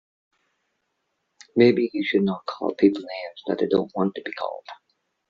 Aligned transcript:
Maybe 1.55 1.91
he 1.93 2.03
should 2.03 2.23
not 2.23 2.47
call 2.47 2.73
people 2.73 3.01
names 3.01 3.43
that 3.45 3.59
they 3.59 3.67
don't 3.67 3.91
want 3.95 4.15
to 4.15 4.23
be 4.25 4.31
called. 4.31 4.65